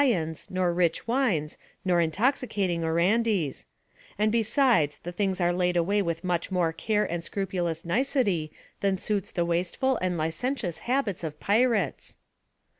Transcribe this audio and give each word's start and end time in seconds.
^nds 0.01 0.49
nor 0.49 0.73
rich 0.73 1.07
wines 1.07 1.59
nor 1.85 2.01
intoxicating 2.01 2.83
orandies; 2.83 3.67
and 4.17 4.31
besides, 4.31 4.97
the 5.03 5.11
things 5.11 5.39
are 5.39 5.53
laid 5.53 5.77
away 5.77 6.01
with 6.01 6.23
much 6.23 6.51
more 6.51 6.73
care 6.73 7.05
and 7.05 7.23
scrupulous 7.23 7.85
nicety 7.85 8.51
than 8.79 8.97
suits 8.97 9.29
the 9.31 9.45
wasteful 9.45 9.97
and 9.97 10.17
licentious 10.17 10.79
habits 10.79 11.23
of 11.23 11.39
pirates." 11.39 12.17